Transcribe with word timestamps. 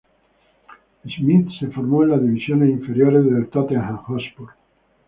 Smith 1.05 1.47
se 1.59 1.67
formó 1.67 2.01
en 2.01 2.09
las 2.09 2.23
divisiones 2.23 2.71
inferiores 2.71 3.23
del 3.23 3.49
Tottenham 3.49 3.97
Hotspur. 3.97 4.49